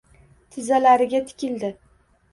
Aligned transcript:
Tizzalariga 0.55 1.23
tikildi. 1.27 1.73